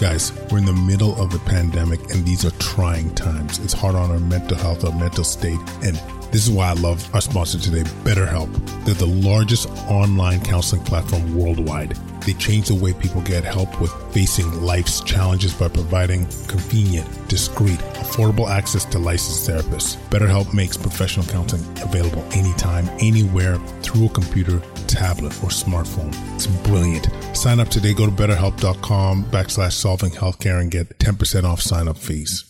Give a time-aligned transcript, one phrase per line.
[0.00, 3.58] Guys, we're in the middle of a pandemic and these are trying times.
[3.58, 5.58] It's hard on our mental health, our mental state.
[5.82, 5.94] And
[6.32, 8.50] this is why I love our sponsor today, BetterHelp.
[8.86, 11.98] They're the largest online counseling platform worldwide.
[12.26, 17.78] They change the way people get help with facing life's challenges by providing convenient, discreet,
[17.94, 19.96] affordable access to licensed therapists.
[20.10, 26.14] BetterHelp makes professional counseling available anytime, anywhere, through a computer, tablet, or smartphone.
[26.34, 27.08] It's brilliant.
[27.36, 27.94] Sign up today.
[27.94, 32.49] Go to betterhelp.com backslash solving healthcare and get 10% off sign up fees.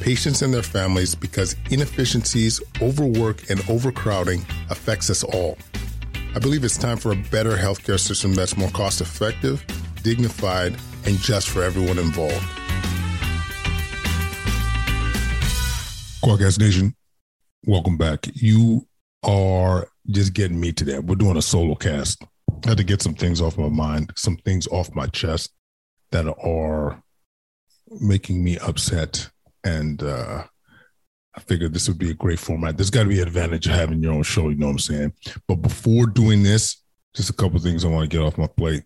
[0.00, 5.58] patients, and their families because inefficiencies, overwork, and overcrowding affects us all.
[6.34, 9.64] I believe it's time for a better healthcare system that's more cost effective,
[10.02, 12.44] dignified, and just for everyone involved.
[16.22, 16.94] Kwadcast Nation,
[17.64, 18.26] welcome back.
[18.34, 18.86] You
[19.22, 21.04] are just getting me to that.
[21.04, 22.22] We're doing a solo cast.
[22.64, 25.52] I had to get some things off my mind, some things off my chest
[26.10, 27.02] that are
[28.00, 29.30] making me upset.
[29.64, 30.44] And uh,
[31.34, 32.76] I figured this would be a great format.
[32.76, 34.78] There's got to be an advantage of having your own show, you know what I'm
[34.78, 35.12] saying?
[35.46, 36.82] But before doing this,
[37.14, 38.84] just a couple things I want to get off my plate.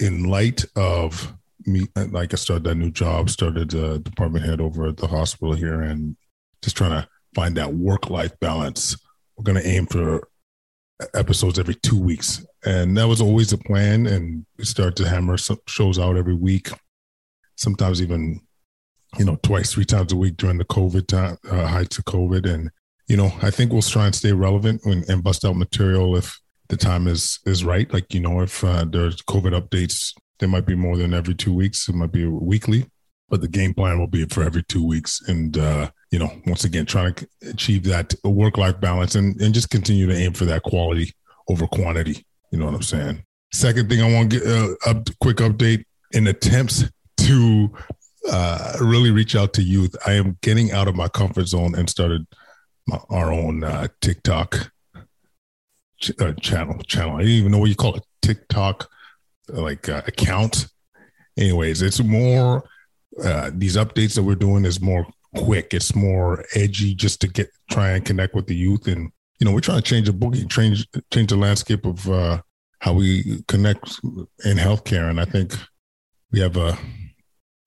[0.00, 1.32] In light of
[1.66, 5.54] me, like I started that new job, started a department head over at the hospital
[5.54, 6.16] here, and
[6.62, 8.96] just trying to find that work life balance.
[9.36, 10.28] We're going to aim for
[11.14, 12.44] episodes every two weeks.
[12.64, 14.06] And that was always the plan.
[14.06, 15.36] And we start to hammer
[15.66, 16.70] shows out every week,
[17.56, 18.40] sometimes even,
[19.18, 22.52] you know, twice, three times a week during the COVID time, uh, heights of COVID.
[22.52, 22.70] And,
[23.08, 26.40] you know, I think we'll try and stay relevant and, and bust out material if
[26.68, 27.92] the time is is right.
[27.92, 31.52] Like, you know, if uh, there's COVID updates, there might be more than every two
[31.52, 31.88] weeks.
[31.88, 32.86] It might be weekly,
[33.28, 35.20] but the game plan will be for every two weeks.
[35.28, 39.54] And, uh, you know, once again, trying to achieve that work life balance and, and
[39.54, 41.12] just continue to aim for that quality
[41.48, 42.24] over quantity.
[42.50, 43.24] You know what I'm saying?
[43.52, 46.84] Second thing I want to get a uh, up, quick update in attempts
[47.18, 47.72] to
[48.30, 49.94] uh, really reach out to youth.
[50.06, 52.26] I am getting out of my comfort zone and started
[52.86, 54.70] my, our own uh, TikTok
[56.00, 56.78] ch- uh, channel.
[56.86, 57.16] Channel.
[57.16, 58.04] I didn't even know what you call it.
[58.22, 58.88] TikTok
[59.48, 60.68] like uh, account.
[61.36, 62.64] Anyways, it's more
[63.22, 65.06] uh, these updates that we're doing is more
[65.36, 65.74] quick.
[65.74, 68.86] It's more edgy just to get try and connect with the youth.
[68.86, 72.40] And you know, we're trying to change the boogie, change change the landscape of uh,
[72.78, 74.00] how we connect
[74.44, 75.10] in healthcare.
[75.10, 75.54] And I think
[76.30, 76.78] we have a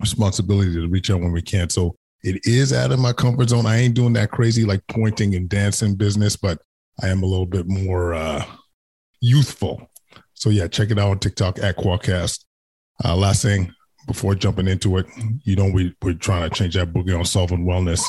[0.00, 1.68] responsibility to reach out when we can.
[1.70, 3.66] So it is out of my comfort zone.
[3.66, 6.60] I ain't doing that crazy like pointing and dancing business, but
[7.02, 8.44] I am a little bit more uh,
[9.20, 9.88] youthful.
[10.34, 12.44] So yeah, check it out on TikTok at Kwadcast.
[13.04, 13.72] Uh, last thing,
[14.06, 15.06] before jumping into it,
[15.44, 18.02] you know, we, we're trying to change that boogie on solving wellness,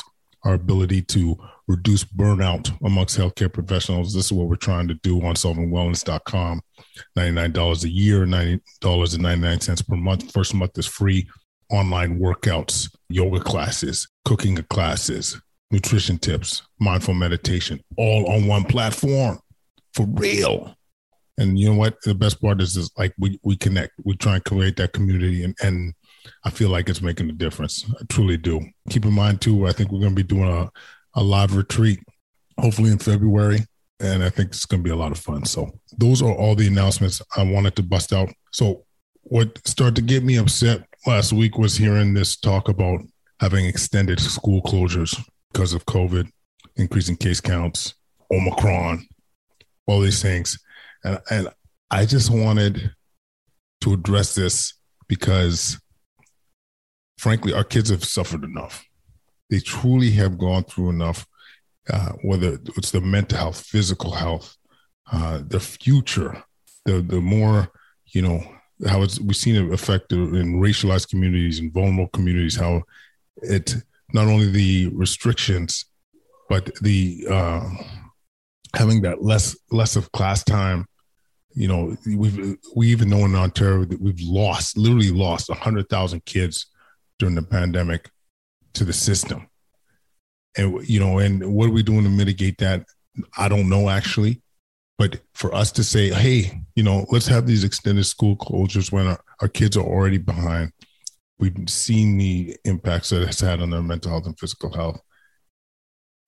[0.44, 4.12] our ability to reduce burnout amongst healthcare professionals.
[4.12, 6.60] This is what we're trying to do on solvingwellness.com.
[7.16, 10.32] $99 a year, $90.99 per month.
[10.32, 11.28] First month is free.
[11.70, 19.38] Online workouts, yoga classes, cooking classes, nutrition tips, mindful meditation, all on one platform
[19.94, 20.74] for real.
[21.38, 21.96] And you know what?
[22.02, 23.92] The best part is, is like we, we connect.
[24.04, 25.94] We try and create that community, and, and
[26.44, 27.84] I feel like it's making a difference.
[27.98, 28.60] I truly do.
[28.90, 30.68] Keep in mind too, I think we're going to be doing a,
[31.14, 32.00] a live retreat,
[32.58, 33.60] hopefully in February,
[34.00, 35.46] and I think it's going to be a lot of fun.
[35.46, 38.30] So those are all the announcements I wanted to bust out.
[38.52, 38.84] So
[39.22, 43.00] what started to get me upset last week was hearing this talk about
[43.40, 45.18] having extended school closures
[45.52, 46.30] because of COVID,
[46.76, 47.94] increasing case counts,
[48.30, 49.06] Omicron,
[49.86, 50.58] all these things.
[51.04, 51.48] And, and
[51.90, 52.92] I just wanted
[53.80, 54.74] to address this
[55.08, 55.80] because,
[57.18, 58.84] frankly, our kids have suffered enough.
[59.48, 61.26] They truly have gone through enough,
[61.90, 64.56] uh, whether it's the mental health, physical health,
[65.10, 66.44] uh, the future,
[66.84, 67.68] the, the more,
[68.06, 68.42] you know,
[68.88, 72.82] how it's, we've seen it affect in racialized communities and vulnerable communities, how
[73.36, 73.74] it
[74.12, 75.84] not only the restrictions,
[76.48, 77.68] but the uh,
[78.74, 80.86] having that less less of class time.
[81.52, 86.24] You know, we've we even know in Ontario that we've lost literally lost hundred thousand
[86.24, 86.66] kids
[87.18, 88.10] during the pandemic
[88.74, 89.48] to the system.
[90.56, 92.84] And you know, and what are we doing to mitigate that?
[93.36, 94.42] I don't know actually.
[95.00, 99.06] But for us to say, hey, you know, let's have these extended school closures when
[99.06, 100.72] our, our kids are already behind.
[101.38, 105.00] We've seen the impacts that it's had on their mental health and physical health.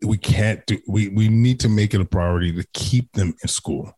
[0.02, 3.48] We can't do, we, we need to make it a priority to keep them in
[3.48, 3.92] school.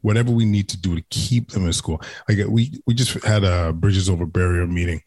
[0.00, 2.00] Whatever we need to do to keep them in school.
[2.26, 5.02] Like we, we just had a Bridges Over Barrier meeting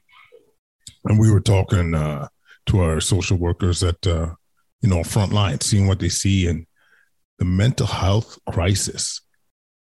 [1.06, 2.28] and we were talking uh,
[2.68, 4.36] to our social workers at, uh,
[4.82, 6.46] you know, front line, seeing what they see.
[6.48, 6.68] And
[7.40, 9.22] the mental health crisis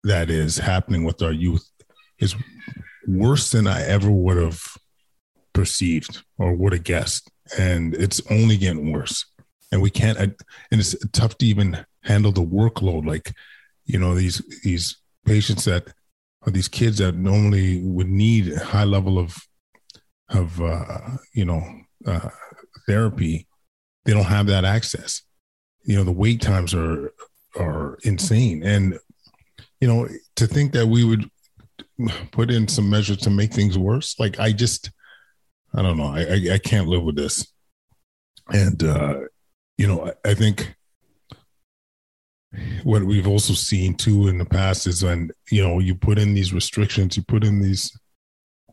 [0.02, 1.66] that is happening with our youth
[2.18, 2.34] is
[3.06, 4.60] worse than I ever would have
[5.52, 7.30] perceived or would have guessed.
[7.58, 9.24] And it's only getting worse.
[9.72, 10.34] And we can't, and
[10.72, 13.06] it's tough to even handle the workload.
[13.06, 13.32] Like,
[13.86, 15.88] you know, these, these patients that
[16.42, 19.36] are these kids that normally would need a high level of,
[20.28, 21.62] of, uh, you know,
[22.06, 22.28] uh,
[22.86, 23.46] therapy,
[24.04, 25.22] they don't have that access.
[25.84, 27.12] You know, the wait times are
[27.56, 28.62] are insane.
[28.62, 28.98] And
[29.80, 31.28] you know, to think that we would
[32.32, 34.90] put in some measures to make things worse, like I just,
[35.74, 37.46] I don't know, I I, I can't live with this.
[38.52, 39.20] And uh,
[39.78, 40.74] you know, I, I think
[42.84, 46.34] what we've also seen too in the past is when you know you put in
[46.34, 47.92] these restrictions, you put in these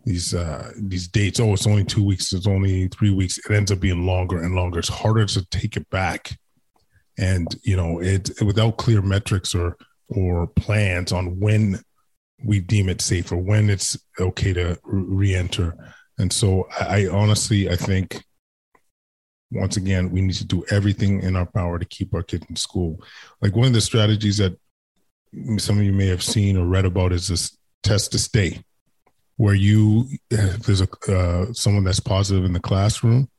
[0.05, 3.71] these uh these dates oh it's only two weeks it's only three weeks it ends
[3.71, 6.37] up being longer and longer it's harder to take it back
[7.17, 9.77] and you know it without clear metrics or
[10.09, 11.79] or plans on when
[12.43, 15.77] we deem it safe or when it's okay to re-enter.
[16.17, 18.23] And so I, honestly i think
[19.51, 22.55] once again we need to do everything in our power to keep our kids in
[22.55, 23.03] school.
[23.41, 24.57] Like one of the strategies that
[25.57, 28.63] some of you may have seen or read about is this test to stay
[29.37, 33.29] where you there's a uh, someone that's positive in the classroom.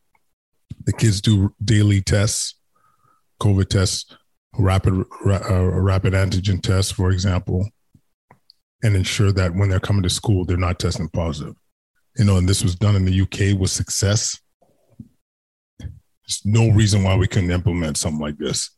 [0.84, 2.56] The kids do daily tests
[3.42, 4.06] COVID tests,
[4.56, 4.94] rapid
[5.26, 7.68] uh, rapid antigen tests, for example,
[8.82, 11.56] and ensure that when they're coming to school, they're not testing positive.
[12.16, 14.38] You know, and this was done in the UK with success.
[15.78, 18.70] There's no reason why we couldn't implement something like this.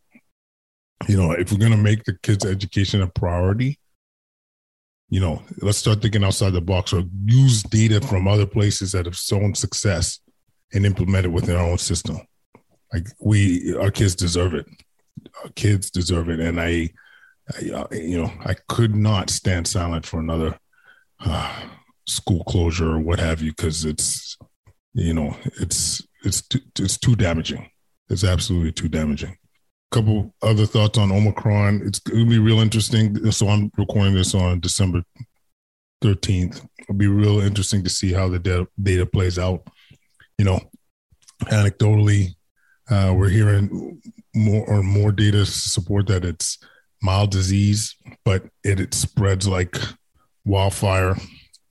[1.08, 3.78] You know, if we're going to make the kids' education a priority,
[5.10, 9.04] you know, let's start thinking outside the box or use data from other places that
[9.04, 10.20] have shown success
[10.72, 12.18] and implement it within our own system.
[12.94, 14.66] Like we, our kids deserve it.
[15.42, 16.90] Our kids deserve it, and I,
[17.52, 20.56] I uh, you know, I could not stand silent for another
[21.18, 21.62] uh,
[22.06, 24.38] school closure or what have you, because it's,
[24.92, 27.68] you know, it's it's too, it's too damaging.
[28.08, 29.36] It's absolutely too damaging.
[29.90, 31.82] Couple other thoughts on Omicron.
[31.84, 33.30] It's going to be real interesting.
[33.32, 35.02] So I'm recording this on December
[36.02, 36.64] 13th.
[36.78, 39.66] It'll be real interesting to see how the data, data plays out.
[40.38, 40.60] You know,
[41.44, 42.34] anecdotally,
[42.90, 44.00] uh, we're hearing
[44.34, 46.58] more or more data support that it's
[47.02, 47.94] mild disease,
[48.24, 49.76] but it, it spreads like
[50.44, 51.16] wildfire.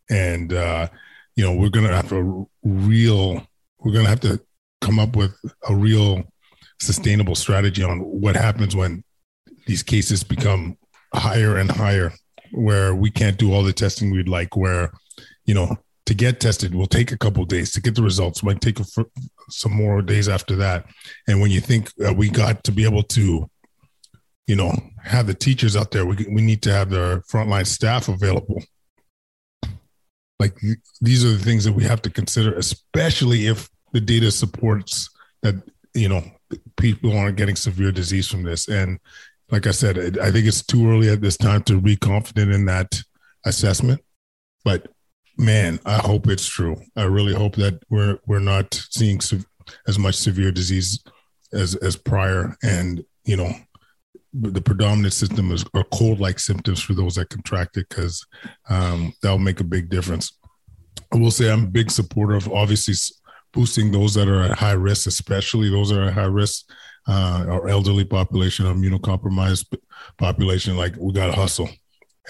[0.10, 0.88] And, uh,
[1.36, 3.45] you know, we're going to have a real,
[3.80, 4.42] we're going to have to
[4.81, 5.33] come up with
[5.68, 6.24] a real
[6.79, 9.03] sustainable strategy on what happens when
[9.65, 10.77] these cases become
[11.13, 12.12] higher and higher,
[12.51, 14.91] where we can't do all the testing we'd like, where,
[15.46, 18.43] you know, to get tested will take a couple days to get the results.
[18.43, 18.86] Might take a,
[19.50, 20.86] some more days after that.
[21.27, 23.50] And when you think uh, we got to be able to
[24.48, 28.10] you know have the teachers out there we, we need to have the frontline staff
[28.10, 28.62] available.
[30.39, 30.57] Like
[31.00, 35.10] these are the things that we have to consider especially if the data supports
[35.41, 35.55] that
[35.93, 36.24] you know
[36.75, 38.67] people aren't getting severe disease from this.
[38.67, 39.00] And
[39.51, 42.65] like i said i think it's too early at this time to be confident in
[42.65, 43.01] that
[43.45, 44.01] assessment.
[44.65, 44.88] But
[45.37, 46.77] man, I hope it's true.
[46.95, 49.19] I really hope that we're we're not seeing
[49.87, 51.03] as much severe disease
[51.53, 53.51] as as prior, and you know,
[54.33, 58.25] the predominant symptom is are cold like symptoms for those that contract it because
[58.69, 60.37] um, that'll make a big difference.
[61.13, 62.95] I will say I'm a big supporter of obviously
[63.53, 66.69] boosting those that are at high risk, especially those that are at high risk,
[67.07, 69.77] uh, our elderly population, immunocompromised
[70.17, 70.75] population.
[70.75, 71.69] Like we got to hustle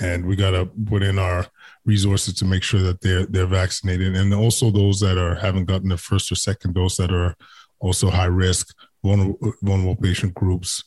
[0.02, 1.48] and we got to put in our
[1.86, 5.90] resources to make sure that they're they're vaccinated, and also those that are haven't gotten
[5.90, 7.36] the first or second dose that are
[7.80, 8.74] also high risk,
[9.04, 10.84] vulnerable, vulnerable patient groups.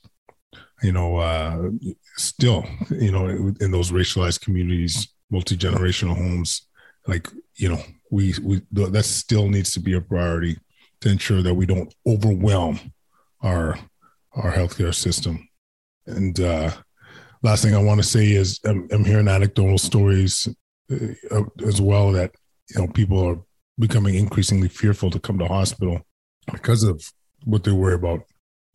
[0.83, 1.71] You know, uh,
[2.17, 3.27] still, you know,
[3.61, 6.67] in those racialized communities, multi generational homes,
[7.07, 10.59] like you know, we we that still needs to be a priority.
[11.01, 12.81] to ensure that we don't overwhelm
[13.43, 13.79] our
[14.33, 15.49] our healthcare system.
[16.07, 16.71] And uh,
[17.43, 20.49] last thing I want to say is I'm, I'm hearing anecdotal stories
[20.91, 22.33] as well that
[22.71, 23.39] you know people are
[23.79, 26.01] becoming increasingly fearful to come to hospital
[26.53, 27.13] because of
[27.45, 28.23] what they worry about,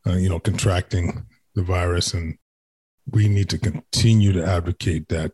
[0.07, 1.25] uh, you know, contracting
[1.55, 2.13] the virus.
[2.13, 2.37] And
[3.09, 5.31] we need to continue to advocate that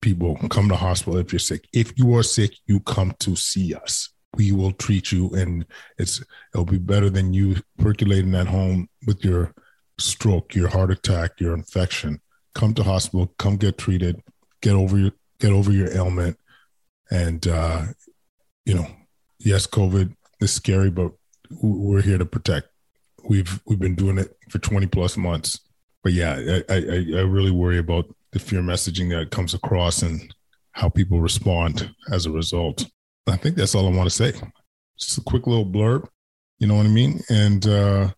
[0.00, 1.66] people come to hospital if you're sick.
[1.72, 4.10] If you are sick, you come to see us.
[4.36, 5.64] We will treat you, and
[5.96, 9.54] it's it'll be better than you percolating at home with your
[9.98, 12.20] stroke, your heart attack, your infection.
[12.54, 13.32] Come to hospital.
[13.38, 14.20] Come get treated.
[14.60, 16.38] Get over your get over your ailment,
[17.10, 17.82] and uh,
[18.64, 18.86] you know,
[19.38, 21.12] yes, COVID is scary, but
[21.60, 22.68] we're here to protect.
[23.24, 25.60] We've we've been doing it for 20 plus months.
[26.02, 30.32] But yeah, I, I, I really worry about the fear messaging that comes across and
[30.72, 32.86] how people respond as a result.
[33.26, 34.32] I think that's all I want to say.
[34.98, 36.08] Just a quick little blurb,
[36.58, 37.20] you know what I mean?
[37.28, 38.10] And uh,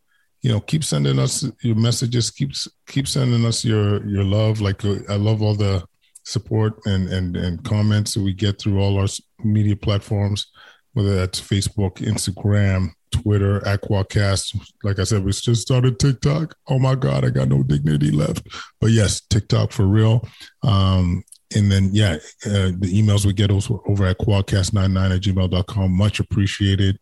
[0.43, 2.31] you know, keep sending us your messages.
[2.31, 2.53] Keep
[2.87, 4.61] keep sending us your your love.
[4.61, 5.85] Like I love all the
[6.25, 9.09] support and and and comments that we get through all our
[9.45, 10.47] media platforms,
[10.93, 14.59] whether that's Facebook, Instagram, Twitter, Aquacast.
[14.83, 16.55] Like I said, we just started TikTok.
[16.69, 18.47] Oh my God, I got no dignity left.
[18.81, 20.27] But yes, TikTok for real.
[20.63, 21.25] Um,
[21.55, 22.15] and then, yeah,
[22.47, 25.97] uh, the emails we get over, over at kwadcast99 at gmail.com.
[25.97, 26.99] Much appreciated.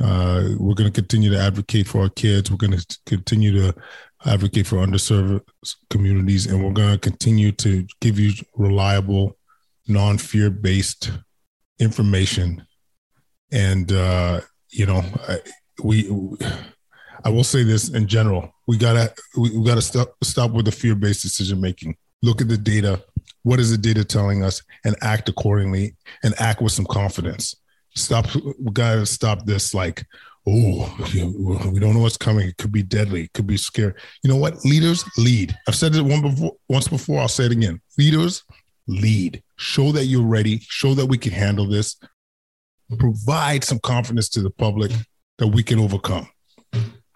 [0.00, 2.50] Uh, we're going to continue to advocate for our kids.
[2.50, 3.74] We're going to continue to
[4.26, 5.42] advocate for underserved
[5.88, 9.36] communities, and we're going to continue to give you reliable,
[9.88, 11.10] non fear based
[11.78, 12.64] information.
[13.52, 15.02] And uh, you know,
[15.82, 16.10] we,
[17.24, 20.72] I will say this in general, we gotta, we, we gotta stop, stop with the
[20.72, 21.96] fear based decision making.
[22.22, 23.02] Look at the data.
[23.42, 27.54] What is the data telling us and act accordingly and act with some confidence.
[27.96, 28.26] Stop.
[28.34, 30.04] We gotta stop this like,
[30.46, 30.96] oh,
[31.72, 32.48] we don't know what's coming.
[32.48, 33.24] It could be deadly.
[33.24, 33.94] It could be scary.
[34.22, 34.64] You know what?
[34.64, 35.56] Leaders lead.
[35.68, 37.20] I've said it one before, once before.
[37.20, 37.80] I'll say it again.
[37.98, 38.42] Leaders
[38.86, 39.42] lead.
[39.56, 40.60] Show that you're ready.
[40.60, 41.96] Show that we can handle this
[42.98, 44.90] provide some confidence to the public
[45.38, 46.28] that we can overcome.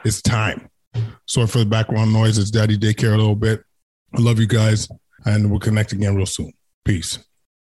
[0.04, 0.68] It's time.
[1.26, 2.38] Sorry for the background noise.
[2.38, 3.64] It's daddy daycare a little bit.
[4.16, 4.88] I love you guys,
[5.24, 6.52] and we'll connect again real soon.
[6.84, 7.18] Peace.